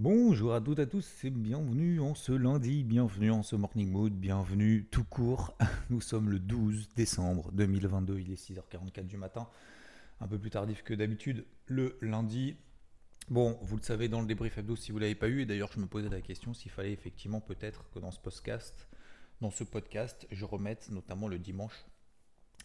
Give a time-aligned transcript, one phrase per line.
[0.00, 3.92] Bonjour à toutes et à tous et bienvenue en ce lundi, bienvenue en ce morning
[3.92, 5.56] mood, bienvenue tout court.
[5.88, 9.48] Nous sommes le 12 décembre 2022, il est 6h44 du matin,
[10.20, 12.56] un peu plus tardif que d'habitude le lundi.
[13.28, 15.70] Bon, vous le savez dans le débrief hebdo si vous l'avez pas eu, et d'ailleurs
[15.72, 18.88] je me posais la question s'il fallait effectivement peut-être que dans ce podcast,
[19.40, 21.84] dans ce podcast, je remette notamment le dimanche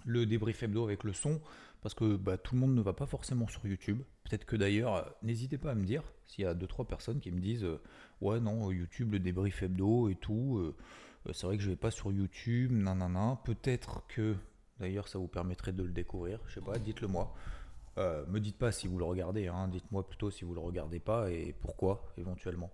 [0.06, 1.42] le débrief hebdo avec le son,
[1.82, 4.02] parce que bah, tout le monde ne va pas forcément sur YouTube.
[4.24, 7.32] Peut-être que d'ailleurs, euh, n'hésitez pas à me dire s'il y a 2-3 personnes qui
[7.32, 7.82] me disent euh,
[8.22, 10.76] Ouais, non, YouTube, le débrief hebdo et tout, euh,
[11.34, 13.40] c'est vrai que je vais pas sur YouTube, nanana.
[13.46, 14.36] Peut-être que
[14.80, 17.34] d'ailleurs ça vous permettrait de le découvrir, je sais pas, dites-le moi.
[17.98, 21.30] me dites pas si vous le regardez, hein, dites-moi plutôt si vous le regardez pas
[21.32, 22.72] et pourquoi éventuellement.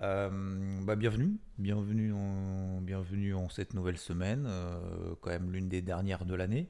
[0.00, 4.48] bah, bienvenue, bienvenue en, bienvenue en cette nouvelle semaine,
[5.20, 6.68] quand même l'une des dernières de l'année.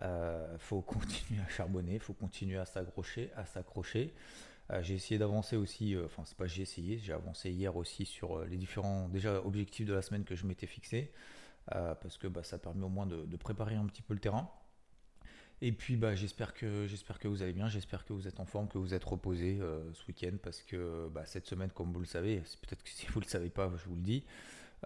[0.00, 4.14] Euh, faut continuer à charbonner, faut continuer à s'accrocher, à s'accrocher.
[4.70, 8.04] Euh, j'ai essayé d'avancer aussi, euh, enfin c'est pas j'ai essayé, j'ai avancé hier aussi
[8.06, 11.12] sur euh, les différents déjà objectifs de la semaine que je m'étais fixé,
[11.66, 14.50] parce que bah, ça permet au moins de, préparer un petit peu le terrain.
[15.60, 18.78] Et puis bah, j'espère que vous allez bien, j'espère que vous êtes en forme, que
[18.78, 19.60] vous êtes reposé
[19.92, 23.20] ce week-end, parce que bah, cette semaine, comme vous le savez, peut-être que si vous
[23.20, 24.24] le savez pas, je vous le dis,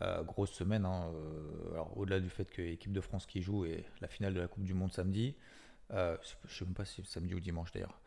[0.03, 0.85] euh, grosse semaine.
[0.85, 4.35] Hein, euh, alors au-delà du fait que l'équipe de France qui joue et la finale
[4.35, 5.37] de la Coupe du Monde samedi,
[5.93, 7.99] euh, je ne sais même pas si c'est samedi ou dimanche d'ailleurs.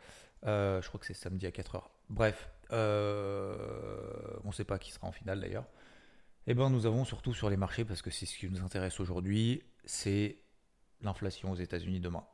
[0.44, 1.84] je crois que c'est samedi à 4h.
[2.10, 5.66] Bref, on ne sait pas qui sera en finale d'ailleurs.
[6.48, 9.00] Eh ben nous avons surtout sur les marchés, parce que c'est ce qui nous intéresse
[9.00, 10.40] aujourd'hui, c'est
[11.02, 12.26] l'inflation aux États-Unis demain.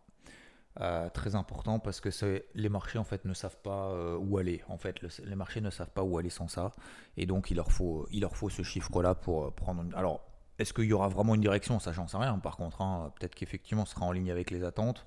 [0.81, 2.09] Euh, très important parce que
[2.53, 4.61] les marchés en fait ne savent pas euh, où aller.
[4.67, 6.73] En fait, les marchés ne savent pas où aller sans ça,
[7.15, 9.85] et donc il leur faut, il leur faut ce chiffre-là pour euh, prendre.
[9.95, 10.25] Alors,
[10.59, 11.79] est-ce qu'il y aura vraiment une direction?
[11.79, 12.37] Ça, j'en sais rien.
[12.39, 15.05] Par contre, hein, peut-être qu'effectivement, ce sera en ligne avec les attentes.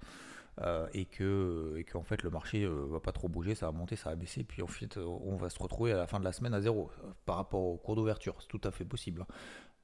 [0.95, 4.17] et que et fait le marché va pas trop bouger, ça va monter, ça va
[4.17, 6.61] baisser, puis en fait on va se retrouver à la fin de la semaine à
[6.61, 6.91] zéro
[7.27, 9.25] par rapport au cours d'ouverture, c'est tout à fait possible.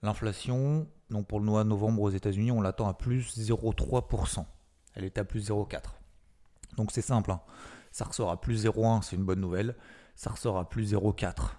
[0.03, 4.45] L'inflation, donc pour le mois de novembre aux États-Unis, on l'attend à plus 0,3%.
[4.95, 5.81] Elle est à plus 0,4.
[6.77, 7.31] Donc c'est simple.
[7.31, 7.41] Hein.
[7.93, 9.77] Ça ressort à plus 0,1, c'est une bonne nouvelle.
[10.17, 11.51] Ça ressort à plus 0,4.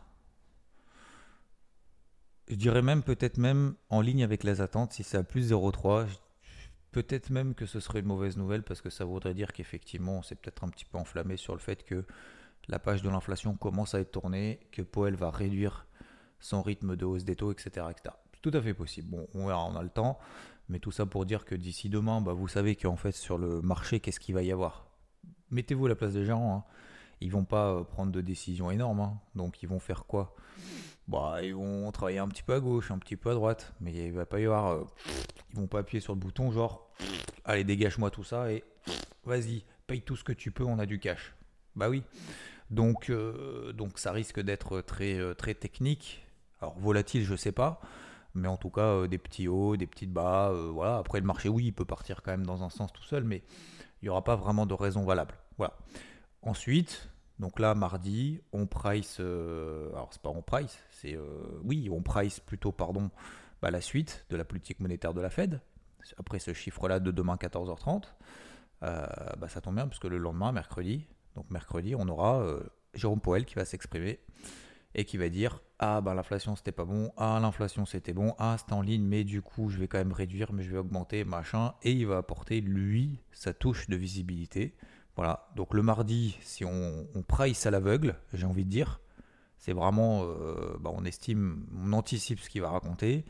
[2.47, 6.07] Je dirais même, peut-être même en ligne avec les attentes, si c'est à plus 0,3,
[6.91, 10.21] peut-être même que ce serait une mauvaise nouvelle parce que ça voudrait dire qu'effectivement, on
[10.21, 12.05] s'est peut-être un petit peu enflammé sur le fait que
[12.67, 15.87] la page de l'inflation commence à être tournée, que Powell va réduire
[16.39, 17.87] son rythme de hausse des taux, etc.
[17.89, 18.15] etc.
[18.41, 19.09] Tout à fait possible.
[19.09, 20.19] Bon, on verra, on a le temps.
[20.69, 23.61] Mais tout ça pour dire que d'ici demain, bah, vous savez qu'en fait sur le
[23.61, 24.87] marché, qu'est-ce qu'il va y avoir?
[25.51, 26.55] Mettez-vous à la place des gens.
[26.55, 26.63] Hein.
[27.21, 28.99] Ils vont pas euh, prendre de décisions énormes.
[28.99, 29.19] Hein.
[29.35, 30.35] Donc ils vont faire quoi?
[31.07, 33.73] Bah, Ils vont travailler un petit peu à gauche, un petit peu à droite.
[33.79, 34.67] Mais il va pas y avoir...
[34.73, 34.83] Euh,
[35.51, 36.89] ils vont pas appuyer sur le bouton genre,
[37.45, 38.65] allez dégage-moi tout ça et
[39.23, 41.33] vas-y, paye tout ce que tu peux, on a du cash.
[41.77, 42.03] Bah oui.
[42.71, 46.25] Donc, euh, donc ça risque d'être très, très technique.
[46.59, 47.79] Alors volatile, je sais pas
[48.35, 50.49] mais en tout cas euh, des petits hauts, des petites bas.
[50.51, 50.97] Euh, voilà.
[50.97, 53.43] Après le marché, oui, il peut partir quand même dans un sens tout seul, mais
[54.01, 55.33] il n'y aura pas vraiment de raison valable.
[55.57, 55.77] Voilà.
[56.41, 57.09] Ensuite,
[57.39, 61.17] donc là, mardi, on price, euh, alors c'est pas on price, c'est
[61.63, 63.09] oui, on price plutôt, pardon,
[63.61, 65.61] bah, la suite de la politique monétaire de la Fed.
[66.19, 68.03] Après ce chiffre-là de demain 14h30,
[68.81, 72.45] bah, ça tombe bien parce que le lendemain, mercredi, donc mercredi, on aura
[72.93, 74.19] Jérôme Powell qui va s'exprimer
[74.95, 78.55] et qui va dire ah ben l'inflation c'était pas bon, ah l'inflation c'était bon, ah
[78.57, 81.25] c'est en ligne mais du coup je vais quand même réduire mais je vais augmenter
[81.25, 84.73] machin et il va apporter lui sa touche de visibilité.
[85.17, 88.99] Voilà, donc le mardi si on, price à l'aveugle, j'ai envie de dire,
[89.57, 93.25] c'est vraiment euh, bah, on estime, on anticipe ce qu'il va raconter.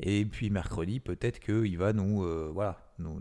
[0.00, 3.20] Et puis mercredi peut-être qu'il va nous euh, voilà nous,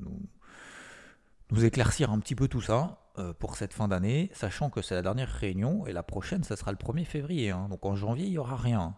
[1.64, 3.09] éclaircir un petit peu tout ça
[3.40, 6.72] pour cette fin d'année, sachant que c'est la dernière réunion et la prochaine, ça sera
[6.72, 7.52] le 1er février.
[7.52, 7.68] Hein.
[7.70, 8.96] donc en janvier, il n'y aura rien.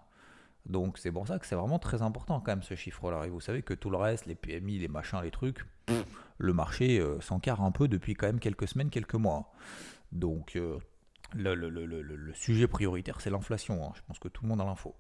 [0.66, 3.26] Donc c'est pour ça que c'est vraiment très important quand même ce chiffre-là.
[3.26, 5.66] Et vous savez que tout le reste, les PMI, les machins, les trucs,
[6.38, 9.52] le marché euh, s'encarre un peu depuis quand même quelques semaines, quelques mois.
[10.12, 10.78] Donc euh,
[11.34, 13.86] le, sujet prioritaire, c'est l'inflation.
[13.86, 13.92] Hein.
[13.96, 14.96] Je pense que tout le monde a l'info.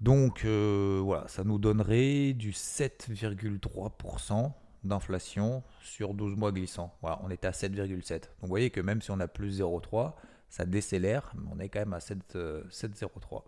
[0.00, 4.52] Donc voilà, ça nous donnerait du 7,3%
[4.88, 6.94] d'inflation sur 12 mois glissants.
[7.00, 8.10] Voilà, on est à 7,7.
[8.10, 10.14] Donc vous voyez que même si on a plus 0,3,
[10.48, 13.42] ça décélère, mais on est quand même à 7,03.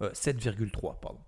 [0.00, 1.20] 7,3, euh, pardon.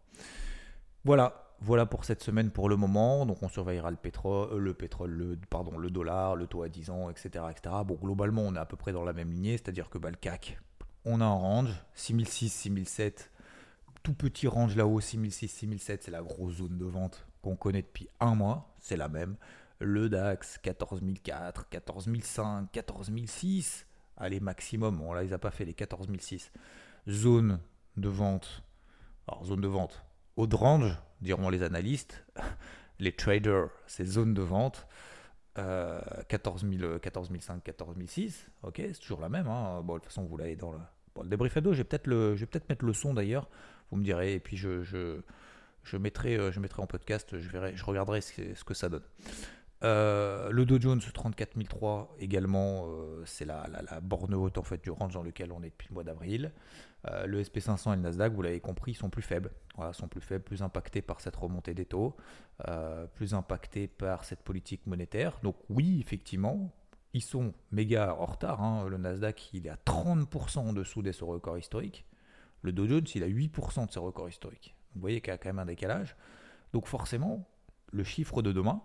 [1.04, 3.26] Voilà, voilà pour cette semaine pour le moment.
[3.26, 6.68] Donc on surveillera le pétrole, euh, le pétrole, le, pardon, le dollar, le taux à
[6.68, 7.74] 10 ans, etc., etc.
[7.84, 10.16] Bon, globalement, on est à peu près dans la même lignée, c'est-à-dire que bah, le
[10.16, 10.58] CAC,
[11.04, 13.30] on a un range 6006, 6007,
[14.02, 18.08] tout petit range là-haut, 6006, 6007, c'est la grosse zone de vente qu'on connaît depuis
[18.20, 19.36] un mois, c'est la même.
[19.80, 23.86] Le DAX, 14004, 14005, 14006.
[24.16, 26.52] Allez, maximum, on ne les a pas fait les 14006.
[27.08, 27.58] Zone
[27.96, 28.62] de vente,
[29.26, 30.04] alors zone de vente,
[30.38, 32.24] de range, diront les analystes,
[33.00, 34.86] les traders, c'est zone de vente.
[35.54, 39.48] 14 000, 14 500, 14 600, ok, c'est toujours la même.
[39.48, 39.82] Hein.
[39.82, 40.78] Bon, de toute façon, vous l'avez dans le,
[41.14, 41.52] bon, le débrief.
[41.54, 43.50] Je vais peut-être peut mettre le son d'ailleurs.
[43.90, 45.20] Vous me direz, et puis je, je,
[45.84, 47.38] je, mettrai, euh, je mettrai en podcast.
[47.38, 49.02] Je verrai, je regarderai ce, que ça donne.
[49.82, 53.66] Euh, le Dow Jones 34003 également, euh, c'est la,
[54.00, 56.52] borne haute en fait du range dans lequel on est depuis le mois d'avril.
[57.26, 59.50] Le SP500 et le Nasdaq, vous l'avez compris, sont plus faibles.
[59.90, 62.14] Sont plus faibles, plus impactés par cette remontée des taux,
[63.16, 65.40] plus impactés par cette politique monétaire.
[65.42, 66.72] Donc oui, effectivement,
[67.12, 68.62] ils sont méga en retard.
[68.62, 68.86] Hein.
[68.88, 72.04] Le Nasdaq, il est à 30% en dessous de ses records historiques.
[72.62, 74.76] Le Dow Jones, il a 8% de ses records historiques.
[74.94, 76.16] Vous voyez qu'il y a quand même un décalage.
[76.72, 77.48] Donc forcément,
[77.92, 78.82] le chiffre de demain,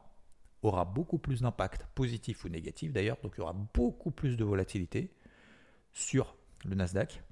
[0.64, 4.44] aura beaucoup plus d'impact positif ou négatif d'ailleurs, donc il y aura beaucoup plus de
[4.44, 5.14] volatilité
[5.94, 7.24] sur le Nasdaq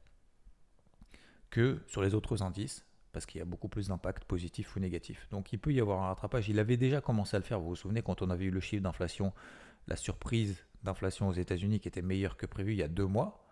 [1.50, 5.28] que sur les autres indices, parce qu'il y a beaucoup plus d'impact positif ou négatif.
[5.32, 6.50] Donc il peut y avoir un rattrapage.
[6.50, 8.60] Il avait déjà commencé à le faire, vous vous souvenez, quand on avait eu le
[8.60, 9.34] chiffre d'inflation,
[9.88, 13.45] la surprise d'inflation aux États-Unis qui était meilleure que prévu il y a deux mois.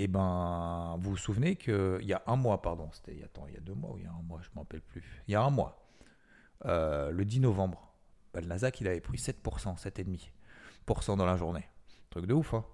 [0.00, 3.56] Et eh ben, vous vous souvenez qu'il y a un mois, pardon, c'était il y
[3.56, 5.02] a deux mois ou il y a un mois, je ne me rappelle plus.
[5.26, 5.84] Il y a un mois,
[6.66, 7.92] euh, le 10 novembre,
[8.32, 11.66] bah, le Nasdaq, il avait pris 7%, 7,5% dans la journée.
[12.10, 12.64] Truc de ouf, hein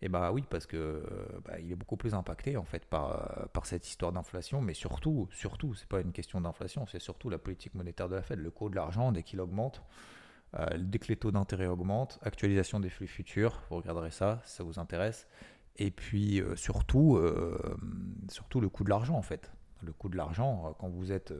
[0.00, 1.02] et bah oui, parce que
[1.44, 5.28] bah, il est beaucoup plus impacté en fait par, par cette histoire d'inflation, mais surtout,
[5.32, 8.38] surtout, c'est pas une question d'inflation, c'est surtout la politique monétaire de la Fed.
[8.38, 9.82] Le coût de l'argent, dès qu'il augmente,
[10.54, 14.56] euh, dès que les taux d'intérêt augmentent, actualisation des flux futurs, vous regarderez ça, si
[14.56, 15.26] ça vous intéresse.
[15.78, 17.76] Et puis euh, surtout, euh,
[18.28, 19.52] surtout le coût de l'argent en fait.
[19.82, 21.32] Le coût de l'argent, quand vous êtes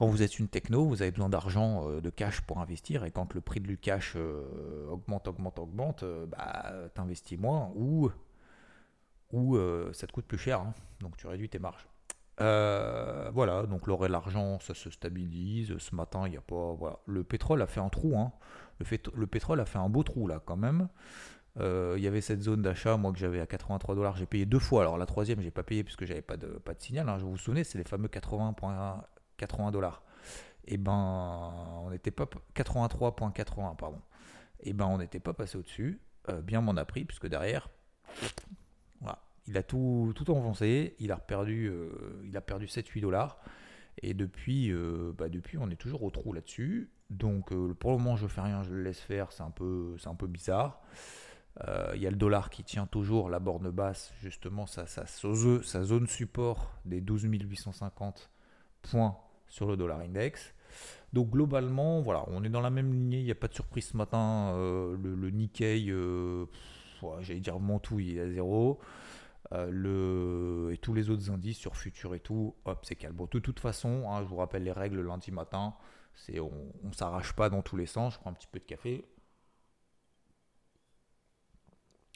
[0.00, 3.10] quand vous êtes une techno, vous avez besoin d'argent, euh, de cash pour investir, et
[3.10, 8.10] quand le prix du cash euh, augmente, augmente, augmente, euh, bah, t'investis moins ou,
[9.30, 9.58] ou
[9.92, 10.72] ça te coûte plus cher, hein.
[11.00, 11.86] donc tu réduis tes marges.
[12.38, 15.76] voilà, donc l'or et l'argent, ça se stabilise.
[15.76, 16.72] Ce matin, il n'y a pas.
[16.72, 16.98] Voilà.
[17.04, 18.18] Le pétrole a fait un trou.
[18.18, 18.32] Hein.
[18.78, 20.88] Le, le, pétrole a fait un beau trou là, quand même.
[21.58, 24.58] Il y avait cette zone d'achat, moi que j'avais à 83 dollars, j'ai payé deux
[24.58, 24.82] fois.
[24.82, 27.08] Alors la troisième, j'ai pas payé puisque j'avais pas de, pas de signal.
[27.08, 27.18] Hein.
[27.18, 28.54] Je vous, vous souvenez, c'est les fameux 80
[29.36, 30.02] 80 dollars.
[30.66, 31.52] Et ben,
[31.82, 34.00] on n'était pas 83.81 pardon.
[34.60, 36.00] Et ben, on n'était pas passé au-dessus.
[36.28, 37.70] Euh, bien m'en a pris puisque derrière,
[39.00, 40.94] voilà, il a tout, tout enfoncé.
[40.98, 43.40] Il a perdu, euh, il a perdu 7-8 dollars.
[44.02, 46.90] Et depuis, euh, bah depuis, on est toujours au trou là-dessus.
[47.08, 49.32] Donc pour le moment, je fais rien, je le laisse faire.
[49.32, 50.80] C'est un peu, c'est un peu bizarre.
[51.94, 56.72] Il y a le dollar qui tient toujours la borne basse, justement, sa, zone support
[56.86, 58.30] des 12 850
[58.82, 60.54] points sur le dollar index.
[61.12, 63.86] Donc globalement, voilà, on est dans la même lignée, il n'y a pas de surprise
[63.86, 64.52] ce matin.
[64.54, 66.46] Euh, le, Nikkei, euh,
[67.20, 68.78] j'allais dire est à zéro.
[69.52, 73.16] Euh, et tous les autres indices sur futur et tout, hop, c'est calme.
[73.16, 75.74] De toute façon, hein, je vous rappelle les règles lundi matin,
[76.14, 76.52] c'est on
[76.84, 78.14] ne s'arrache pas dans tous les sens.
[78.14, 79.04] Je prends un petit peu de café.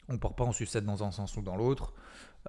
[0.07, 1.93] On part pas en sucette dans un sens ou dans l'autre.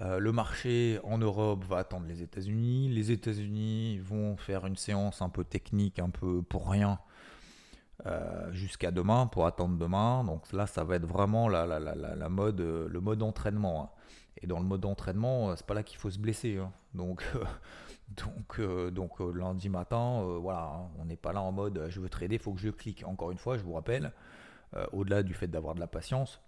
[0.01, 2.89] Euh, le marché en Europe va attendre les États-Unis.
[2.89, 6.99] Les États-Unis vont faire une séance un peu technique, un peu pour rien,
[8.05, 10.23] euh, jusqu'à demain, pour attendre demain.
[10.23, 11.65] Donc là, ça va être vraiment la,
[12.29, 13.83] mode, euh, le mode entraînement.
[13.83, 13.89] Hein.
[14.43, 16.57] Et dans le mode entraînement, c'est pas là qu'il faut se blesser.
[16.57, 16.71] Hein.
[16.93, 17.23] Donc
[19.33, 20.89] lundi matin, voilà, hein.
[20.99, 23.03] on n'est pas là en mode je veux trader, il faut que je clique.
[23.03, 24.11] Encore une fois, je vous rappelle,
[24.91, 26.39] au-delà du fait d'avoir de la patience,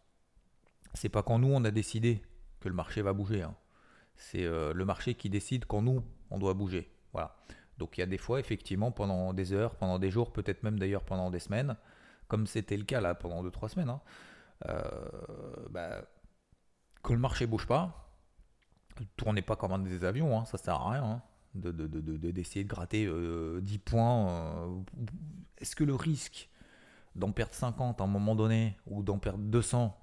[0.93, 2.21] c'est pas quand nous on a décidé
[2.59, 3.43] que le marché va bouger.
[3.43, 3.55] Hein.
[4.15, 6.91] C'est euh, le marché qui décide quand nous on doit bouger.
[7.13, 7.35] Voilà.
[7.77, 10.77] Donc il y a des fois effectivement pendant des heures, pendant des jours, peut-être même
[10.77, 11.77] d'ailleurs pendant des semaines,
[12.27, 14.01] comme c'était le cas là pendant 2-3 semaines, hein,
[14.67, 14.83] euh,
[15.69, 16.01] bah,
[17.01, 18.11] quand le marché bouge pas,
[19.15, 21.03] tournez pas comme un des avions, hein, ça sert à rien.
[21.03, 21.21] Hein,
[21.55, 21.71] de,
[22.31, 24.83] d'essayer de, gratter 10 euh, points.
[25.57, 26.49] Est-ce que le risque
[27.15, 29.97] d'en perdre 50 à un moment donné ou d'en perdre 200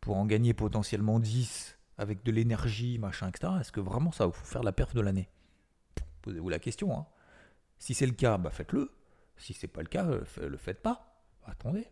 [0.00, 3.52] pour en gagner potentiellement 10 avec de l'énergie, machin, etc.
[3.60, 5.28] Est-ce que vraiment ça vous faire la perte de l'année?
[6.22, 6.96] Posez-vous la question.
[6.96, 7.06] Hein.
[7.78, 8.90] Si c'est le cas, bah faites-le.
[9.36, 11.22] Si c'est pas le cas, euh, le faites pas.
[11.46, 11.86] Attendez,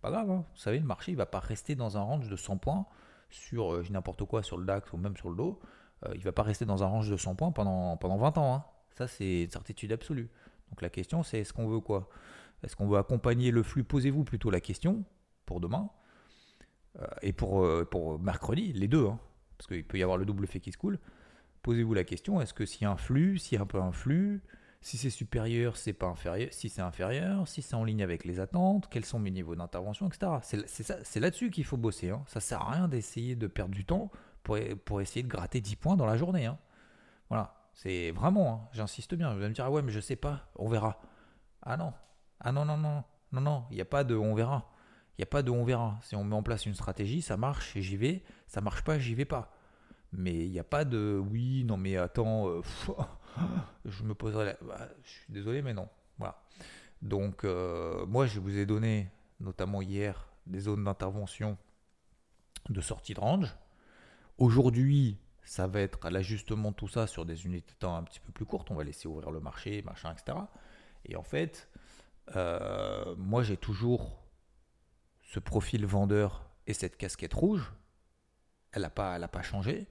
[0.00, 0.30] pas grave.
[0.30, 0.44] Hein.
[0.52, 2.86] Vous savez, le marché il va pas rester dans un range de 100 points
[3.28, 5.60] sur euh, n'importe quoi sur le DAX ou même sur le dos.
[6.06, 8.54] Euh, il va pas rester dans un range de 100 points pendant, pendant 20 ans.
[8.54, 8.64] Hein.
[8.96, 10.30] Ça, c'est une certitude absolue.
[10.70, 12.08] Donc la question, c'est est-ce qu'on veut quoi?
[12.62, 13.84] Est-ce qu'on veut accompagner le flux?
[13.84, 15.04] Posez-vous plutôt la question
[15.46, 15.90] pour demain
[17.22, 19.18] et pour, euh, pour mercredi, les deux, hein,
[19.58, 20.98] parce qu'il peut y avoir le double fait qui se coule,
[21.62, 23.80] posez-vous la question, est-ce que s'il y a un flux, s'il y a un peu
[23.80, 24.42] un flux,
[24.80, 28.40] si c'est supérieur, c'est pas inférieur, si c'est inférieur, si c'est en ligne avec les
[28.40, 30.32] attentes, quels sont mes niveaux d'intervention, etc.
[31.04, 32.10] C'est là-dessus qu'il faut bosser.
[32.10, 32.22] Hein.
[32.26, 34.10] Ça sert à rien d'essayer de perdre du temps
[34.42, 34.56] pour,
[34.86, 36.46] pour essayer de gratter 10 points dans la journée.
[36.46, 36.58] Hein.
[37.28, 39.34] Voilà, c'est vraiment, hein, j'insiste bien.
[39.34, 40.98] Vous allez me dire, ah ouais, mais je sais pas, on verra.
[41.62, 41.92] Ah non,
[42.40, 44.70] ah non, non, non, non, non, il n'y a pas de on verra.
[45.20, 45.98] N'y a pas de on verra.
[46.00, 48.22] Si on met en place une stratégie, ça marche j'y vais.
[48.46, 49.52] Ça marche pas, j'y vais pas.
[50.12, 52.62] Mais il n'y a pas de oui, non, mais attends, euh,
[53.84, 54.56] je me poserai la...
[54.62, 55.90] Bah, je suis désolé, mais non.
[56.16, 56.42] Voilà.
[57.02, 59.10] Donc, euh, moi, je vous ai donné,
[59.40, 61.58] notamment hier, des zones d'intervention
[62.70, 63.54] de sortie de range.
[64.38, 68.20] Aujourd'hui, ça va être l'ajustement de tout ça sur des unités de temps un petit
[68.20, 68.70] peu plus courtes.
[68.70, 70.38] On va laisser ouvrir le marché, machin, etc.
[71.04, 71.68] Et en fait,
[72.36, 74.19] euh, moi, j'ai toujours
[75.30, 77.72] ce profil vendeur et cette casquette rouge.
[78.72, 79.86] Elle n'a pas, pas changé.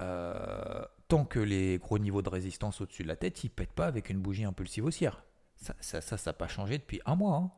[0.00, 3.86] Euh, tant que les gros niveaux de résistance au-dessus de la tête, ils pètent pas
[3.86, 5.24] avec une bougie impulsive haussière.
[5.56, 7.50] Ça, ça, ça n'a pas changé depuis un mois, hein.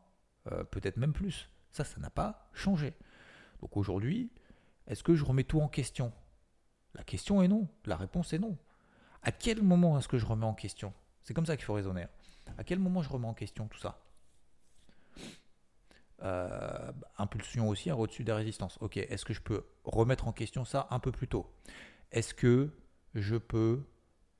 [0.52, 1.50] euh, peut-être même plus.
[1.73, 2.95] Ça, ça n'a pas changé.
[3.61, 4.30] Donc aujourd'hui,
[4.87, 6.11] est-ce que je remets tout en question?
[6.95, 7.68] La question est non.
[7.85, 8.57] La réponse est non.
[9.23, 10.95] À quel moment est-ce que je remets en question?
[11.23, 12.07] C'est comme ça qu'il faut raisonner.
[12.57, 14.00] À quel moment je remets en question tout ça?
[16.22, 18.78] Euh, impulsion haussière au-dessus des résistances.
[18.80, 21.46] Ok, est-ce que je peux remettre en question ça un peu plus tôt?
[22.10, 22.70] Est-ce que
[23.14, 23.84] je peux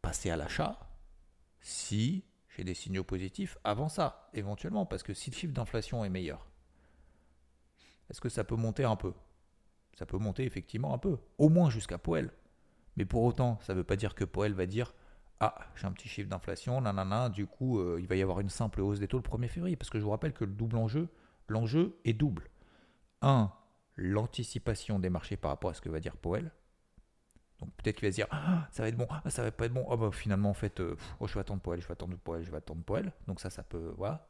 [0.03, 0.79] passer à l'achat
[1.61, 2.25] si
[2.57, 6.49] j'ai des signaux positifs avant ça, éventuellement, parce que si le chiffre d'inflation est meilleur,
[8.11, 9.13] est-ce que ça peut monter un peu?
[9.95, 12.33] Ça peut monter effectivement un peu, au moins jusqu'à Poel.
[12.97, 14.95] Mais pour autant, ça ne veut pas dire que Poel va dire
[15.41, 18.49] Ah, j'ai un petit chiffre d'inflation, nanana, du coup, euh, il va y avoir une
[18.49, 19.77] simple hausse des taux le 1er février.
[19.77, 21.09] Parce que je vous rappelle que le double enjeu,
[21.49, 22.49] l'enjeu est double.
[23.23, 23.51] Un,
[23.97, 26.51] l'anticipation des marchés par rapport à ce que va dire Powell.
[27.61, 29.67] Donc peut-être qu'il va se dire ah, ça va être bon, ah, ça va pas
[29.67, 29.85] être bon.
[29.89, 32.45] Oh, bah, finalement en fait, euh, oh, je vais attendre Powell, je vais attendre Powell,
[32.45, 33.13] je vais attendre Powell.
[33.27, 34.29] Donc ça, ça peut voilà.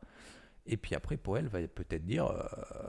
[0.64, 2.46] Et puis après, Powell va peut-être dire euh,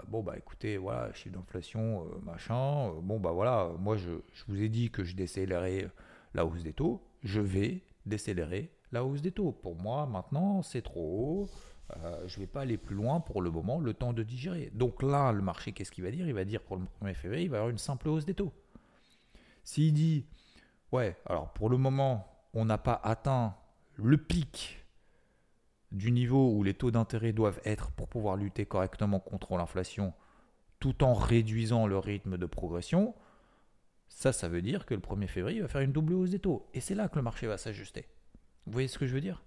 [0.07, 2.93] bon bah écoutez, voilà, chiffre d'inflation, euh, machin.
[3.01, 5.89] bon bah voilà, moi je, je, vous ai dit que je décélérais
[6.33, 9.51] la hausse des taux, je vais décélérer la hausse des taux.
[9.51, 11.49] Pour moi, maintenant, c'est trop haut.
[11.97, 14.71] Euh, je ne vais pas aller plus loin pour le moment, le temps de digérer.
[14.73, 16.27] Donc là, le marché, qu'est-ce qu'il va dire?
[16.27, 18.35] Il va dire pour le 1er février, il va y avoir une simple hausse des
[18.35, 18.53] taux.
[19.63, 20.25] S'il dit,
[20.91, 23.55] ouais, alors pour le moment, on n'a pas atteint
[23.95, 24.85] le pic
[25.91, 30.13] du niveau où les taux d'intérêt doivent être pour pouvoir lutter correctement contre l'inflation,
[30.79, 33.15] tout en réduisant le rythme de progression,
[34.07, 36.39] ça, ça veut dire que le 1er février, il va faire une double hausse des
[36.39, 36.67] taux.
[36.73, 38.07] Et c'est là que le marché va s'ajuster.
[38.65, 39.43] Vous voyez ce que je veux dire?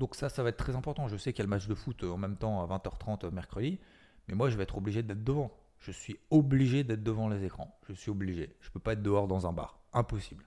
[0.00, 1.08] Donc ça, ça va être très important.
[1.08, 3.26] Je sais qu'il y a le match de foot euh, en même temps à 20h30
[3.26, 3.78] euh, mercredi,
[4.26, 5.52] mais moi je vais être obligé d'être devant.
[5.78, 7.78] Je suis obligé d'être devant les écrans.
[7.86, 8.56] Je suis obligé.
[8.60, 9.78] Je ne peux pas être dehors dans un bar.
[9.92, 10.44] Impossible.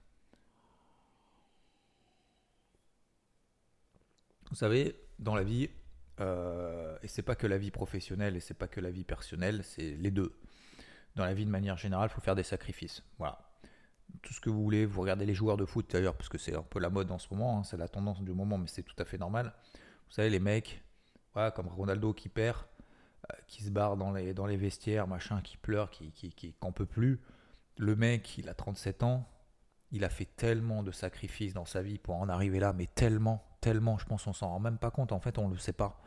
[4.50, 5.70] Vous savez, dans la vie,
[6.20, 9.64] euh, et c'est pas que la vie professionnelle et c'est pas que la vie personnelle,
[9.64, 10.36] c'est les deux.
[11.16, 13.04] Dans la vie de manière générale, il faut faire des sacrifices.
[13.20, 13.53] Voilà
[14.22, 14.86] tout ce que vous voulez.
[14.86, 17.20] Vous regardez les joueurs de foot d'ailleurs, parce que c'est un peu la mode en
[17.20, 19.54] ce moment, hein, c'est la tendance du moment, mais c'est tout à fait normal.
[20.08, 20.84] Vous savez, les mecs,
[21.34, 22.58] voilà, comme Ronaldo qui perd,
[23.32, 26.56] euh, qui se barre dans les, dans les vestiaires, machin, qui pleure, qui, qui, qui
[26.76, 27.22] peut plus.
[27.78, 29.28] Le mec, il a 37 ans,
[29.92, 33.44] il a fait tellement de sacrifices dans sa vie pour en arriver là, mais tellement,
[33.62, 36.00] tellement, je pense qu'on s'en rend même pas compte, en fait on le sait pas.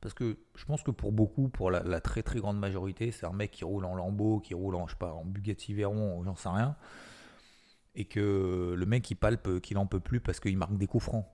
[0.00, 3.24] Parce que je pense que pour beaucoup, pour la, la très très grande majorité, c'est
[3.24, 6.22] un mec qui roule en Lambeau, qui roule en, je sais pas, en Bugatti Veyron,
[6.24, 6.76] j'en sais rien
[7.94, 11.04] et que le mec il palpe qu'il en peut plus parce qu'il marque des coups
[11.04, 11.26] francs.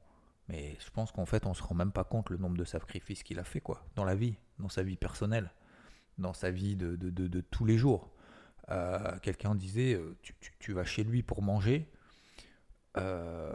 [0.49, 3.23] Mais je pense qu'en fait on se rend même pas compte le nombre de sacrifices
[3.23, 5.51] qu'il a fait quoi, dans la vie, dans sa vie personnelle,
[6.19, 8.11] dans sa vie de, de, de, tous les jours.
[8.71, 11.89] Euh, quelqu'un disait euh, tu, tu, vas chez lui pour manger.
[12.97, 13.53] Euh,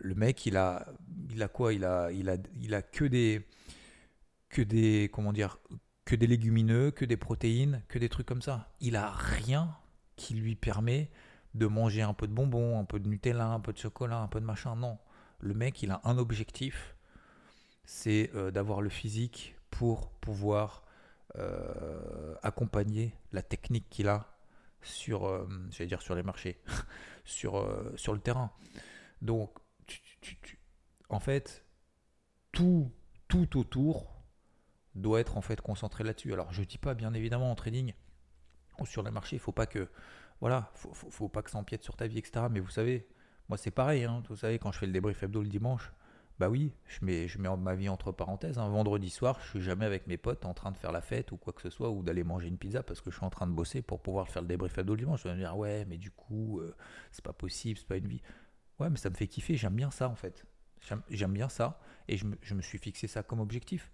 [0.00, 0.86] le mec il a
[1.30, 1.72] il a quoi?
[1.72, 3.46] Il a il a il a que des
[4.48, 5.58] que des comment dire
[6.04, 9.76] que des légumineux que des protéines que des trucs comme ça il a rien
[10.16, 11.10] qui lui permet
[11.54, 14.28] de manger un peu de bonbons, un peu de Nutella, un peu de chocolat, un
[14.28, 14.76] peu de machin.
[14.76, 14.98] Non.
[15.40, 16.96] Le mec, il a un objectif,
[17.84, 20.84] c'est euh, d'avoir le physique pour pouvoir
[21.36, 24.36] euh, accompagner la technique qu'il a
[24.82, 26.60] sur, euh, les marchés,
[27.24, 28.50] sur, le terrain.
[29.22, 29.56] Donc,
[31.08, 31.64] en fait,
[32.52, 32.90] tout,
[33.28, 34.14] tout autour
[34.94, 36.32] doit être en fait concentré là-dessus.
[36.32, 37.94] Alors, je dis pas, bien évidemment, en trading
[38.80, 39.88] ou sur les marchés, il faut pas que
[40.44, 42.48] voilà, faut, faut, pas que ça empiète sur ta vie, etc.
[42.50, 43.08] Mais vous savez,
[43.48, 45.90] moi c'est pareil, hein, vous savez, quand je fais le débrief hebdo le dimanche,
[46.38, 48.58] bah oui, je mets, ma vie entre parenthèses.
[48.58, 51.32] Un vendredi soir, je suis jamais avec mes potes en train de faire la fête
[51.32, 53.30] ou quoi que ce soit, ou d'aller manger une pizza parce que je suis en
[53.30, 55.22] train de bosser pour pouvoir faire le débrief hebdo le dimanche.
[55.22, 56.76] Je vais me dire, ouais, mais du coup, euh,
[57.10, 58.20] c'est pas possible, c'est pas une vie.
[58.78, 60.44] Ouais, mais ça me fait kiffer, j'aime bien ça en fait.
[61.08, 63.90] J'aime bien ça et je me, suis fixé ça comme objectif.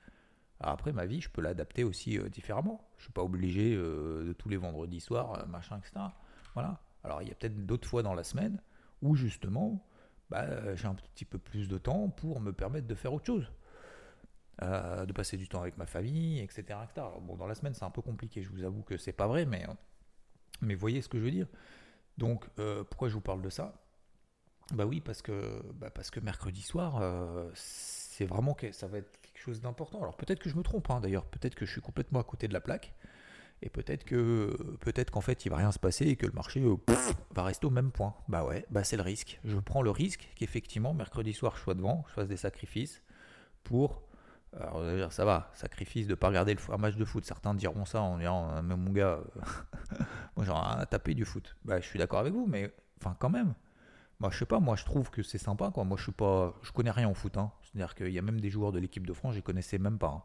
[0.58, 2.90] après, ma vie, je peux l'adapter aussi euh, différemment.
[2.98, 6.10] Je suis pas obligé euh, de tous les vendredis soirs, machin, etc.
[6.54, 6.80] Voilà.
[7.04, 8.60] Alors il y a peut-être d'autres fois dans la semaine
[9.02, 9.84] où justement
[10.30, 13.50] bah, j'ai un petit peu plus de temps pour me permettre de faire autre chose.
[14.62, 16.78] Euh, de passer du temps avec ma famille, etc.
[17.22, 19.46] bon, dans la semaine, c'est un peu compliqué, je vous avoue que c'est pas vrai,
[19.46, 19.66] mais,
[20.60, 21.46] mais voyez ce que je veux dire.
[22.18, 23.82] Donc, euh, pourquoi je vous parle de ça?
[24.72, 28.98] Bah oui, parce que, bah parce que mercredi soir, euh, c'est vraiment que ça va
[28.98, 30.02] être quelque chose d'important.
[30.02, 32.46] Alors peut-être que je me trompe, hein, d'ailleurs, peut-être que je suis complètement à côté
[32.46, 32.94] de la plaque.
[33.62, 36.62] Et peut-être que peut-être qu'en fait il va rien se passer et que le marché
[37.34, 38.14] va rester au même point.
[38.28, 39.38] Bah ouais, bah c'est le risque.
[39.44, 43.02] Je prends le risque qu'effectivement mercredi soir je sois devant, je fasse des sacrifices
[43.62, 44.02] pour
[44.58, 47.24] alors, ça va, sacrifice de ne pas regarder un match de foot.
[47.24, 49.40] Certains diront ça en disant, euh, mais mon gars, euh,
[50.36, 51.56] moi j'ai rien à taper du foot.
[51.64, 53.54] Bah, je suis d'accord avec vous, mais enfin, quand même.
[54.18, 55.72] Moi, je sais pas, moi je trouve que c'est sympa.
[55.76, 57.36] Moi, je suis pas, je connais rien au foot.
[57.38, 57.52] Hein.
[57.62, 59.98] C'est-à-dire qu'il y a même des joueurs de l'équipe de France, je les connaissais même
[59.98, 60.08] pas.
[60.08, 60.22] Hein.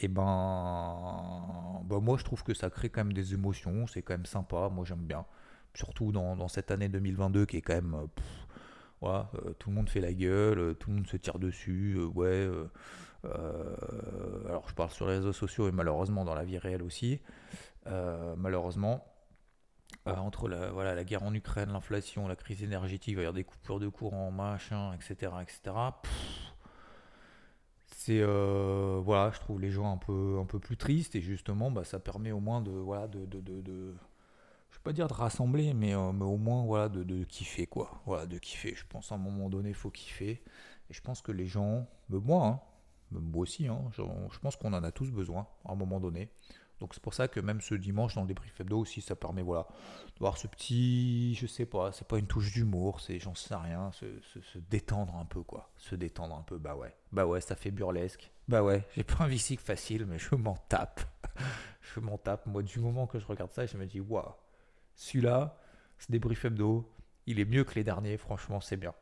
[0.00, 4.14] Et ben, bah, moi je trouve que ça crée quand même des émotions, c'est quand
[4.14, 4.68] même sympa.
[4.70, 5.24] Moi j'aime bien.
[5.74, 7.96] Surtout dans, cette année 2022 qui est quand même.
[9.00, 11.98] voilà, euh, tout le monde fait la gueule, tout le monde se tire dessus.
[12.14, 12.48] ouais
[13.26, 13.76] euh,
[14.48, 17.20] alors je parle sur les réseaux sociaux et malheureusement dans la vie réelle aussi.
[17.86, 19.04] Euh, malheureusement,
[20.06, 23.32] euh, entre la, voilà, la guerre en Ukraine, l'inflation, la crise énergétique, il y avoir
[23.32, 25.32] des coupures de courant, machin, etc.
[25.42, 25.76] etc.
[28.10, 31.84] c'est voilà, je trouve les gens un peu, un peu plus tristes et justement, bah,
[31.84, 33.94] ça permet au moins de, voilà, de, de, de,
[34.70, 38.02] je vais pas dire de rassembler, mais, mais au moins voilà, de, de, kiffer quoi,
[38.06, 38.74] voilà, de kiffer.
[38.74, 40.42] Je pense à un moment donné, faut kiffer
[40.90, 42.60] et je pense que les gens, moi, hein,
[43.12, 44.02] moi aussi, hein, je,
[44.40, 46.30] pense qu'on en a tous besoin à un moment donné.
[46.80, 49.42] Donc c'est pour ça que même ce dimanche dans le débrief hebdo aussi, ça permet
[49.42, 49.66] voilà,
[50.14, 53.54] de voir ce petit, je sais pas, c'est pas une touche d'humour, c'est j'en sais
[53.54, 54.06] rien, se,
[54.70, 58.30] détendre un peu quoi, se détendre un peu, bah ouais, bah ouais, ça fait burlesque,
[58.48, 61.02] bah ouais, j'ai pas un visique facile, mais je m'en tape,
[61.94, 62.46] je m'en tape.
[62.46, 64.32] Moi du moment que je regarde ça, je me dis waouh,
[64.94, 65.58] celui-là,
[65.98, 66.90] ce débrief hebdo,
[67.26, 68.94] il est mieux que les derniers, franchement c'est bien.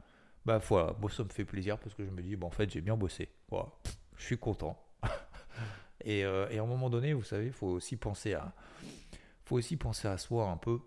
[0.44, 2.68] Bah voilà, moi ça me fait plaisir parce que je me dis, bon en fait
[2.70, 3.68] j'ai bien bossé, voilà.
[4.16, 4.76] Je suis content.
[6.06, 8.52] Euh, et, à un moment donné, vous savez, il faut aussi penser à,
[9.44, 10.80] faut aussi penser à soi un peu.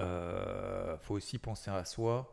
[0.00, 2.30] Euh, faut aussi penser à soi.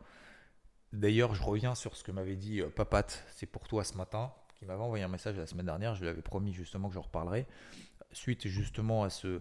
[0.92, 4.32] D'ailleurs, je reviens sur ce que m'avait dit euh, Papat, c'est pour toi ce matin,
[4.58, 5.94] qui m'avait envoyé un message la semaine dernière.
[5.94, 7.46] Je lui avais promis justement que je reparlerai.
[8.12, 9.40] Suite justement à ce,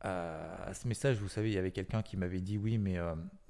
[0.00, 2.96] à, ce message, vous savez, il y avait quelqu'un qui m'avait dit oui, mais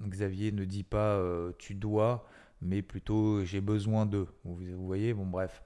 [0.03, 1.19] Xavier ne dit pas
[1.57, 2.27] tu dois,
[2.61, 4.27] mais plutôt j'ai besoin de.
[4.43, 5.63] Vous, vous voyez, bon bref.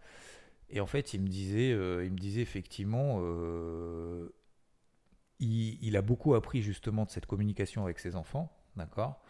[0.72, 4.34] Et en fait, il me disait, euh, il me disait effectivement, euh,
[5.40, 9.22] il, a beaucoup appris justement de cette communication avec ses enfants, d'accord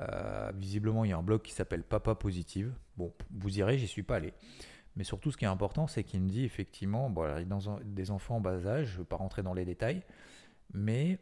[0.00, 2.74] euh, Visiblement, il y a un blog qui s'appelle Papa Positive.
[2.96, 4.34] Bon, vous irez, j'y suis pas allé.
[4.96, 8.10] Mais surtout, ce qui est important, c'est qu'il me dit effectivement, bon, il dans des
[8.10, 10.02] enfants en bas âge, je ne veux pas rentrer dans les détails,
[10.74, 11.20] mais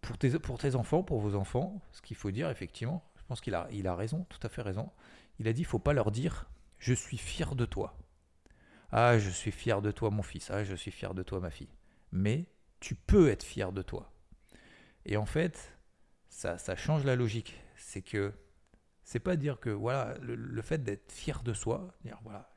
[0.00, 3.68] pour tes enfants, pour vos enfants, ce qu'il faut dire effectivement, je pense qu'il a,
[3.70, 4.90] il a raison, tout à fait raison.
[5.38, 7.96] Il a dit, il faut pas leur dire, je suis fier de toi.
[8.90, 10.50] Ah, je suis fier de toi, mon fils.
[10.50, 11.70] Ah, je suis fier de toi, ma fille.
[12.10, 12.46] Mais
[12.80, 14.12] tu peux être fier de toi.
[15.06, 15.78] Et en fait,
[16.28, 17.58] ça, ça change la logique.
[17.76, 18.34] C'est que
[19.04, 22.50] c'est pas dire que voilà le, fait d'être fier de soi, dire voilà,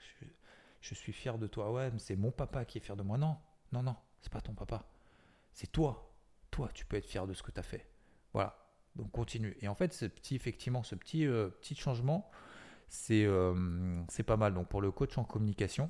[0.82, 1.72] je, suis fier de toi.
[1.72, 3.18] Ouais, c'est mon papa qui est fier de moi.
[3.18, 3.38] Non,
[3.72, 4.90] non, non, c'est pas ton papa.
[5.54, 6.12] C'est toi.
[6.52, 7.90] Toi, tu peux être fier de ce que tu as fait.
[8.34, 8.58] Voilà.
[8.96, 9.58] Donc continue.
[9.62, 12.30] Et en fait, ce petit, effectivement, ce petit, euh, petit changement,
[13.12, 14.54] euh, c'est pas mal.
[14.54, 15.90] Donc pour le coach en communication,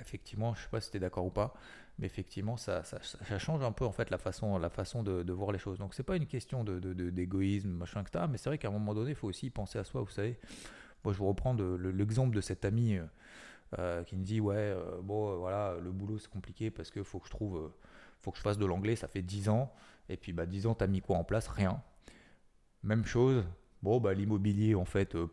[0.00, 1.54] effectivement, je sais pas si tu es d'accord ou pas,
[1.98, 2.98] mais effectivement, ça, ça,
[3.38, 5.78] change un peu en fait la façon, la façon de, voir les choses.
[5.78, 6.80] Donc c'est pas une question de,
[7.10, 8.24] d'égoïsme, machin, etc.
[8.28, 10.02] Mais c'est vrai qu'à un moment donné, il faut aussi penser à soi.
[10.02, 10.38] Vous savez,
[11.04, 12.98] moi je vous reprends l'exemple de cet ami
[13.78, 17.26] euh, qui me dit ouais, bon voilà, le boulot c'est compliqué parce qu'il faut que
[17.26, 17.70] je trouve,
[18.20, 18.96] faut que je fasse de l'anglais.
[18.96, 19.72] Ça fait 10 ans.
[20.08, 21.48] Et puis, bah, 10 ans, tu as mis quoi en place?
[21.48, 21.82] Rien.
[22.82, 23.44] Même chose.
[23.84, 25.26] Bon, bah, l'immobilier, en fait, euh,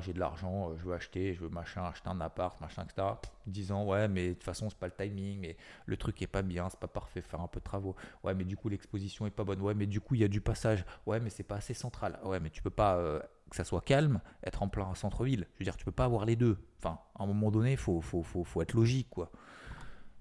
[0.00, 3.06] j'ai de l'argent, euh, je veux acheter, je veux machin, acheter un appart, machin, etc.
[3.46, 6.26] 10 ans, ouais, mais de toute façon, c'est pas le timing, mais le truc est
[6.26, 7.96] pas bien, c'est pas parfait, faire un peu de travaux.
[8.24, 9.60] Ouais, mais du coup, l'exposition est pas bonne.
[9.60, 10.86] Ouais, mais du coup, il y a du passage.
[11.04, 12.18] Ouais, mais c'est pas assez central.
[12.24, 15.46] Ouais, mais tu peux pas, euh, que ça soit calme, être en plein centre-ville.
[15.52, 16.56] Je veux dire, tu peux pas avoir les deux.
[16.78, 19.30] Enfin, à un moment donné, faut, faut, faut, faut, être logique, quoi.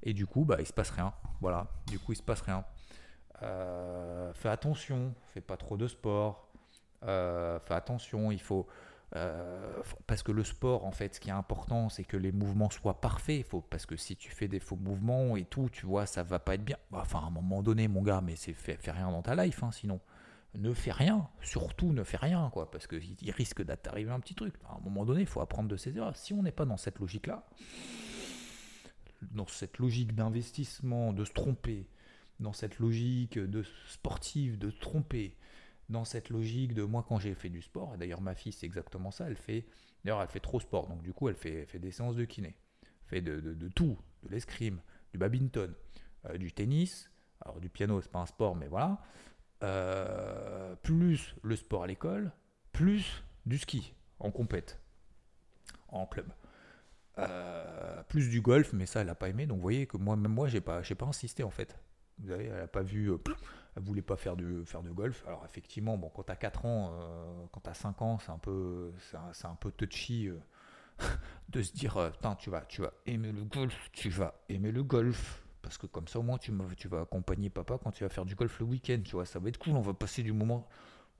[0.03, 1.13] Et du coup, bah, il se passe rien.
[1.39, 2.65] Voilà, du coup, il se passe rien.
[3.43, 6.47] Euh, fais attention, fais pas trop de sport,
[7.03, 8.67] euh, fais attention, il faut...
[9.15, 12.69] Euh, parce que le sport, en fait, ce qui est important, c'est que les mouvements
[12.69, 13.45] soient parfaits.
[13.47, 16.39] Faut, parce que si tu fais des faux mouvements et tout, tu vois, ça va
[16.39, 16.75] pas être bien.
[16.91, 19.63] Bah, enfin, à un moment donné, mon gars, mais c'est fais, rien dans ta life,
[19.63, 20.01] hein, sinon.
[20.55, 24.55] Ne fais rien, surtout ne fais rien, quoi, parce qu'il risque d'arriver un petit truc.
[24.67, 26.15] À un moment donné, il faut apprendre de ses erreurs.
[26.17, 27.45] Si on n'est pas dans cette logique-là,
[29.21, 31.87] dans cette logique d'investissement, de se tromper,
[32.39, 35.37] dans cette logique de sportive, de tromper,
[35.89, 38.65] dans cette logique de moi quand j'ai fait du sport, et d'ailleurs ma fille c'est
[38.65, 39.65] exactement ça, elle fait,
[40.03, 42.57] d'ailleurs elle fait trop sport, donc du coup elle fait, fait des séances de kiné,
[43.05, 45.73] fait de, de, tout, de l'escrime, du badminton,
[46.25, 47.09] euh, du tennis,
[47.41, 49.01] alors du piano c'est pas un sport mais voilà,
[49.63, 52.31] euh, plus le sport à l'école,
[52.71, 54.79] plus du ski en compète,
[55.89, 56.27] en club.
[57.19, 60.15] Euh, plus du golf, mais ça elle n'a pas aimé, donc vous voyez que moi
[60.15, 61.75] même moi j'ai pas, pas insisté en fait.
[62.19, 63.17] Vous avez, elle n'a pas vu, euh,
[63.75, 65.23] elle voulait pas faire de, faire golf.
[65.27, 68.31] Alors effectivement, bon, quand tu as 4 ans, euh, quand tu as 5 ans, c'est
[68.31, 68.91] un peu,
[69.43, 70.39] un, peu touchy euh,
[71.49, 75.43] de se dire, tu vas, tu vas aimer le golf, tu vas aimer le golf.
[75.61, 78.25] Parce que comme ça, au moins, tu, tu vas accompagner papa quand tu vas faire
[78.25, 80.67] du golf le week-end, tu vois, ça va être cool, on va passer du moment.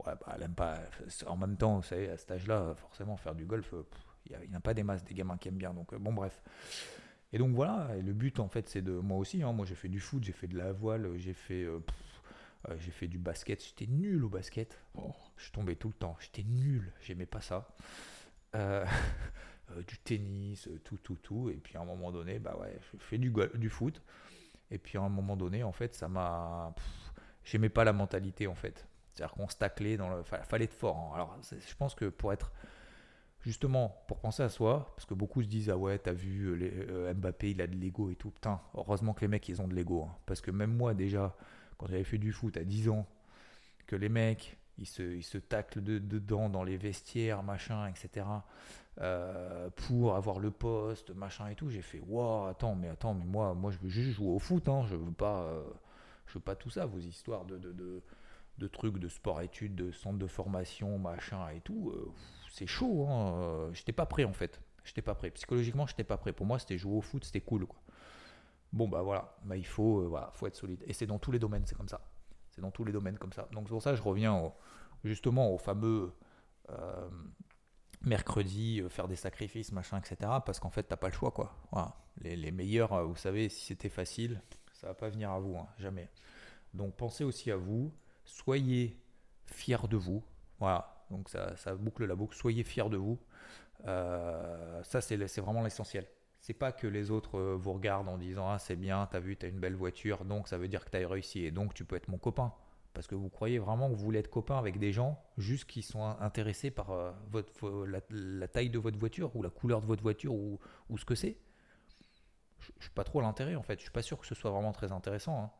[0.05, 0.79] Ouais, bah, elle aime pas.
[1.25, 3.73] En même temps, vous savez, à cet âge-là, forcément, faire du golf,
[4.25, 5.73] il n'y a, a, pas des masses des gamins qui aiment bien.
[5.73, 6.41] Donc, bon, bref.
[7.33, 9.75] Et donc voilà, et le but en fait c'est de moi aussi, hein, moi j'ai
[9.75, 11.79] fait du foot, j'ai fait de la voile, j'ai fait, euh,
[12.69, 16.15] euh, j'ai fait du basket, j'étais nul au basket, oh, je tombais tout le temps,
[16.21, 17.67] j'étais nul, j'aimais pas ça.
[18.55, 18.85] Euh,
[19.87, 23.17] du tennis, tout, tout, tout, et puis à un moment donné, bah ouais, je fais
[23.17, 24.01] du, du foot,
[24.71, 26.73] et puis à un moment donné en fait ça m'a...
[27.43, 28.85] J'aimais pas la mentalité en fait.
[29.13, 30.23] C'est-à-dire qu'on se taclait dans le...
[30.23, 30.97] Fallait être fort.
[30.97, 31.15] Hein.
[31.15, 32.51] Alors je pense que pour être
[33.41, 36.53] justement pour penser à soi, parce que beaucoup se disent ah ouais t'as vu euh,
[36.53, 39.61] les, euh, Mbappé il a de l'ego et tout, putain heureusement que les mecs ils
[39.61, 40.15] ont de l'ego, hein.
[40.25, 41.35] parce que même moi déjà
[41.77, 43.07] quand j'avais fait du foot à 10 ans,
[43.85, 48.25] que les mecs ils se, ils taclent dedans dans les vestiaires machin etc
[48.99, 53.25] euh, pour avoir le poste machin et tout, j'ai fait waouh attends mais attends mais
[53.25, 55.63] moi moi je veux juste jouer au foot, hein, je veux pas
[56.25, 60.27] je veux pas tout ça vos histoires de, trucs de sport études, de centre de
[60.27, 61.93] formation machin et tout
[62.57, 63.07] c'est chaud.
[63.07, 63.33] Hein.
[63.35, 64.59] Euh, j'étais pas prêt en fait.
[64.83, 65.29] J'étais pas prêt.
[65.31, 66.33] Psychologiquement, j'étais pas prêt.
[66.33, 67.67] Pour moi, c'était jouer au foot, c'était cool.
[68.73, 69.35] Bon, bah voilà.
[69.43, 70.83] Bah, il faut, euh, faut être solide.
[70.87, 72.01] Et c'est dans tous les domaines, c'est comme ça.
[72.51, 73.47] C'est dans tous les domaines comme ça.
[73.51, 74.51] Donc, c'est pour ça je reviens
[75.03, 76.11] justement au fameux
[76.69, 77.09] euh,
[78.01, 80.17] mercredi, faire des sacrifices, machin, etc.
[80.43, 81.31] Parce qu'en fait, t'as pas le choix.
[81.31, 81.53] quoi.
[82.21, 84.41] Les, meilleurs, vous savez, si c'était facile,
[84.73, 85.55] ça va pas venir à vous.
[85.57, 86.09] Hein, jamais.
[86.73, 87.93] Donc, pensez aussi à vous.
[88.25, 88.99] Soyez
[89.45, 90.23] fiers de vous.
[90.59, 92.35] Voilà donc ça, boucle la boucle.
[92.35, 93.19] Soyez fiers de vous.
[93.85, 96.05] Euh, ça, c'est vraiment l'essentiel.
[96.39, 99.37] C'est pas que les autres euh, vous regardent en disant Ah, c'est bien, t'as vu,
[99.37, 101.95] t'as une belle voiture, donc ça veut dire que t'as réussi et donc tu peux
[101.95, 102.53] être mon copain.
[102.93, 105.83] Parce que vous croyez vraiment que vous voulez être copain avec des gens juste qui
[105.83, 110.01] sont intéressés par euh, votre, la, taille de votre voiture ou la couleur de votre
[110.01, 110.59] voiture ou,
[110.97, 111.37] ce que c'est.
[112.59, 113.77] Je, ne suis pas trop à l'intérêt en fait.
[113.77, 115.43] Je suis pas sûr que ce soit vraiment très intéressant.
[115.43, 115.51] Hein.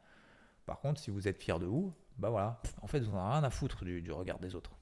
[0.66, 3.34] Par contre, si vous êtes fier de vous, bah voilà, en fait, vous n'en avez
[3.36, 4.77] rien à foutre du regard des autres.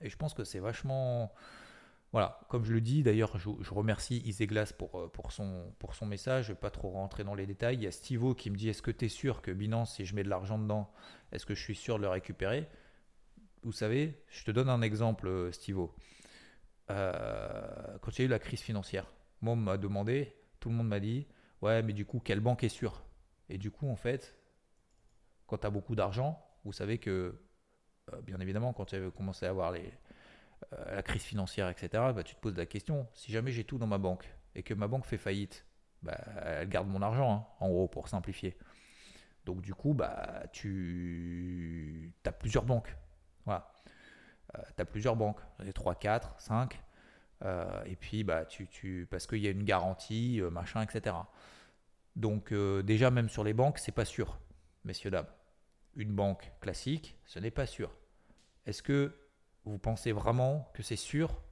[0.00, 1.32] Et je pense que c'est vachement.
[2.12, 6.06] Voilà, comme je le dis, d'ailleurs, je, remercie Iseglas pour, euh, pour, son, pour son
[6.06, 6.46] message.
[6.46, 7.76] Je ne vais pas trop rentrer dans les détails.
[7.76, 10.04] Il y a Stivo qui me dit Est-ce que tu es sûr que Binance, si
[10.04, 10.92] je mets de l'argent dedans,
[11.30, 12.68] est-ce que je suis sûr de le récupérer?
[13.62, 15.94] Vous savez, je te donne un exemple, euh, Stivo.
[16.90, 19.06] Euh, quand il y a eu la crise financière,
[19.40, 21.28] moi, on m'a demandé, tout le monde m'a dit
[21.62, 23.04] Ouais, mais du coup, quelle banque est sûre?
[23.48, 24.36] Et du coup, en fait,
[25.46, 27.40] quand tu as beaucoup d'argent, vous savez que
[28.24, 29.92] bien évidemment, quand tu as commencé à avoir les,
[30.72, 33.78] euh, la crise financière, etc., bah, tu te poses la question, si jamais j'ai tout
[33.78, 35.64] dans ma banque et que ma banque fait faillite,
[36.02, 38.56] bah, elle garde mon argent, hein, en gros, pour simplifier.
[39.46, 42.94] Donc du coup, bah, tu as plusieurs banques.
[43.46, 43.72] Voilà.
[44.56, 45.40] Euh, tu as plusieurs banques,
[45.74, 46.80] 3, 4, 5.
[47.86, 51.16] et puis, bah, tu, tu, parce qu'il y a une garantie, machin, etc.
[52.16, 54.38] Donc déjà, même sur les banques, c'est pas sûr,
[54.84, 55.26] messieurs, dames.
[55.96, 57.90] Une banque classique, ce n'est pas sûr.
[58.70, 59.12] Est-ce que
[59.64, 61.42] vous pensez vraiment que c'est sûr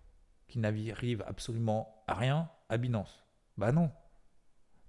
[0.46, 3.24] qu'il n'arrive absolument à rien à Binance?
[3.56, 3.90] Bah non.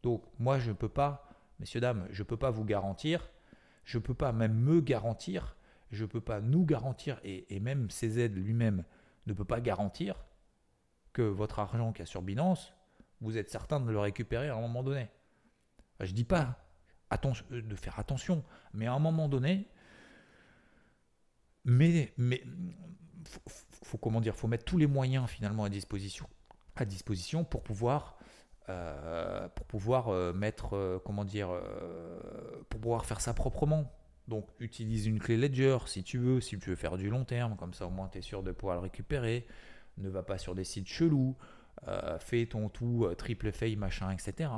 [0.03, 3.31] Donc moi je ne peux pas, messieurs, dames, je ne peux pas vous garantir,
[3.83, 5.55] je ne peux pas même me garantir,
[5.89, 8.83] je ne peux pas nous garantir, et, même CZ lui-même
[9.25, 10.23] ne peut pas garantir
[11.13, 12.75] que votre argent qui est sur Binance,
[13.21, 15.09] vous êtes certain de le récupérer à un moment donné.
[15.99, 16.59] Je ne dis pas
[17.49, 18.43] de faire attention,
[18.75, 19.67] mais à un moment donné,
[21.69, 22.43] mais, mais
[23.83, 26.27] faut, comment dire, faut mettre tous les moyens finalement à disposition,
[26.75, 28.17] à disposition pour pouvoir,
[28.69, 31.49] euh, pour pouvoir euh, mettre, euh, comment dire,
[32.69, 33.91] pour pouvoir faire ça proprement.
[34.27, 37.55] Donc utilise une clé Ledger si tu veux, si tu veux faire du long terme,
[37.55, 39.47] comme ça au moins tu es sûr de pouvoir le récupérer.
[39.97, 41.35] Ne va pas sur des sites chelous,
[42.19, 44.51] fais ton tout triple feuille machin, etc.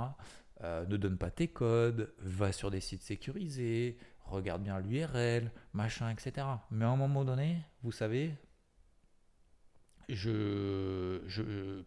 [0.62, 3.98] ne donne pas tes codes, va sur des sites sécurisés,
[4.32, 6.48] regarde bien l'URL, machin, etc.
[6.72, 8.36] Mais à un moment donné, vous savez,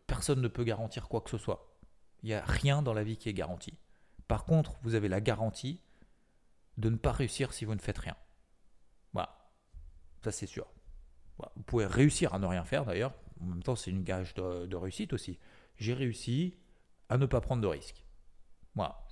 [0.06, 1.76] personne ne peut garantir quoi que ce soit.
[2.22, 3.74] Il n'y a rien dans la vie qui est garanti.
[4.28, 5.80] Par contre, vous avez la garantie
[6.78, 8.16] de ne pas réussir si vous ne faites rien.
[9.12, 9.36] Voilà.
[10.22, 10.66] Ça, c'est sûr.
[11.56, 13.12] Vous pouvez réussir à ne rien faire d'ailleurs.
[13.40, 15.38] En même temps, c'est une gage de, réussite aussi.
[15.76, 16.56] J'ai réussi
[17.08, 18.04] à ne pas prendre de risques.
[18.74, 19.04] Voilà.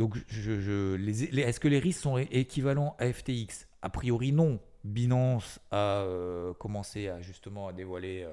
[0.00, 4.58] Donc, est-ce que les risques sont équivalents à FTX A priori, non.
[4.82, 8.26] Binance a euh, commencé à justement à dévoiler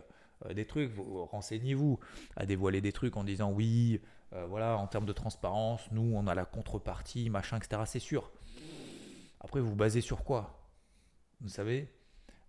[0.45, 0.93] euh, des trucs.
[0.95, 1.99] Renseignez-vous
[2.37, 3.99] à dévoiler des trucs en disant oui,
[4.31, 7.81] euh, voilà, en termes de transparence, nous, on a la contrepartie, machin, etc.
[7.85, 8.31] C'est sûr.
[9.41, 10.71] Après, vous vous basez sur quoi?
[11.41, 11.93] Vous savez?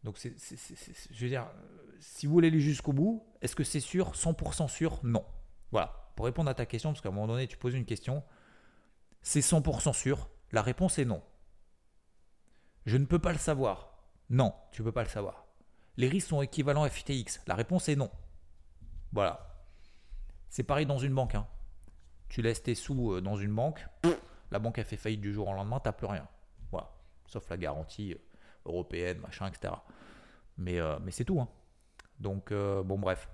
[0.04, 1.48] Donc, je veux dire,
[1.98, 4.12] si vous voulez aller jusqu'au bout, est-ce que c'est sûr?
[4.12, 5.00] 100% sûr?
[5.02, 5.24] Non.
[5.72, 6.12] Voilà.
[6.14, 8.22] Pour répondre à ta question, parce qu'à un moment donné, tu poses une question,
[9.22, 11.22] c'est 100% sûr La réponse est non.
[12.87, 13.98] Je ne peux pas le savoir.
[14.31, 15.46] Non, tu ne peux pas le savoir.
[15.96, 17.40] Les risques sont équivalents à FTX.
[17.46, 18.11] La réponse est non.
[19.12, 19.64] Voilà.
[20.48, 21.35] C'est pareil dans une banque.
[21.35, 21.46] Hein
[22.28, 23.87] tu laisses tes sous euh, dans une banque,
[24.50, 26.26] la banque a fait faillite du jour au lendemain, tu n'as plus rien.
[26.70, 26.90] Voilà.
[27.26, 28.18] Sauf la garantie euh,
[28.66, 29.74] européenne, machin, etc.
[30.57, 31.40] Mais, euh, mais c'est tout.
[31.40, 31.48] Hein.
[32.20, 33.28] Donc, bon, bref.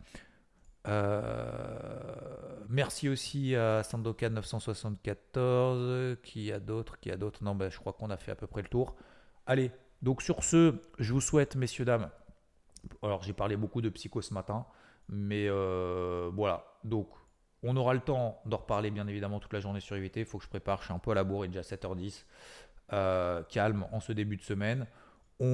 [2.68, 6.18] Merci aussi à Sandokan 974.
[6.23, 8.47] Qui a d'autres Qui a d'autres Non, ben, je crois qu'on a fait à peu
[8.47, 8.94] près le tour.
[9.47, 9.70] Allez,
[10.03, 12.11] donc sur ce, je vous souhaite, messieurs, dames.
[13.03, 14.66] Alors, j'ai parlé beaucoup de psycho ce matin,
[15.09, 16.64] mais voilà.
[16.85, 17.09] Donc,
[17.64, 20.20] on aura le temps d'en reparler bien évidemment toute la journée sur IVT.
[20.20, 21.62] Il faut que je prépare, je suis un peu à la bourre, il est déjà
[21.62, 22.25] 7h10.
[22.92, 24.87] Euh, calme en ce début de semaine.
[25.40, 25.44] On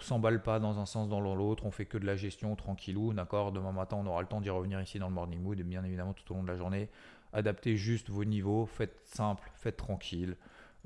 [0.00, 3.52] s'emballe pas dans un sens dans l'autre, on fait que de la gestion tranquillou, d'accord?
[3.52, 5.84] Demain matin, on aura le temps d'y revenir ici dans le morning mood et bien
[5.84, 6.88] évidemment tout au long de la journée.
[7.32, 10.36] Adaptez juste vos niveaux, faites simple, faites tranquille.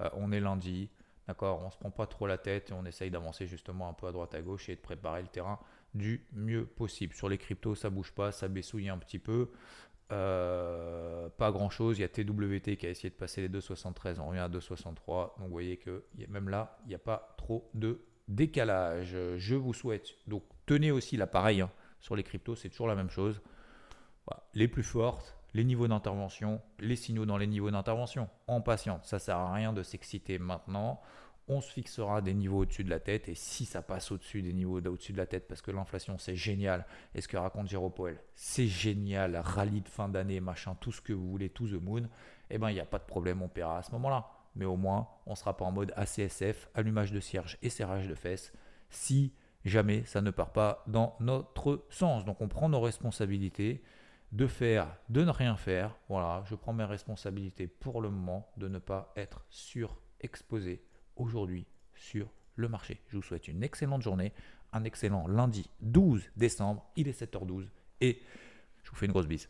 [0.01, 0.91] Euh, on est lundi,
[1.29, 1.63] d'accord?
[1.65, 4.13] On se prend pas trop la tête et on essaye d'avancer justement un peu à
[4.13, 5.61] droite à gauche et de préparer le terrain
[5.95, 7.15] du mieux possible.
[7.15, 9.53] Sur les cryptos, ça bouge pas, ça baissouille un petit peu.
[10.13, 11.99] Euh, pas grand chose.
[11.99, 15.39] Il y a TWT qui a essayé de passer les 2,73, on revient à 2,63.
[15.39, 19.17] Donc vous voyez que même là, il n'y a pas trop de décalage.
[19.37, 20.09] Je vous souhaite.
[20.27, 23.41] Donc tenez aussi l'appareil hein, sur les cryptos, c'est toujours la même chose.
[24.55, 28.29] Les plus fortes, les niveaux d'intervention, les signaux dans les niveaux d'intervention.
[28.47, 31.01] En patience, ça sert à rien de s'exciter maintenant
[31.49, 34.53] on se fixera des niveaux au-dessus de la tête et si ça passe au-dessus des
[34.53, 37.93] niveaux au-dessus de la tête parce que l'inflation c'est génial et ce que raconte Jérôme
[37.93, 41.81] Powell c'est génial, rallye de fin d'année, machin, tout ce que vous voulez, tout the
[41.81, 42.09] moon,
[42.51, 44.29] eh ben il n'y a pas de problème, on paiera à ce moment-là.
[44.57, 48.15] Mais au moins, on sera pas en mode ACSF, allumage de cierge et serrage de
[48.15, 48.53] fesses
[48.89, 49.33] si
[49.65, 52.25] jamais ça ne part pas dans notre sens.
[52.25, 53.83] Donc on prend nos responsabilités
[54.33, 55.97] de faire, de ne rien faire.
[56.09, 60.85] Voilà, je prends mes responsabilités pour le moment de ne pas être surexposé
[61.17, 63.01] aujourd'hui sur le marché.
[63.09, 64.33] Je vous souhaite une excellente journée,
[64.73, 66.85] un excellent lundi 12 décembre.
[66.97, 67.67] Il est 7h12
[68.01, 68.23] et
[68.83, 69.49] je vous fais une grosse bise.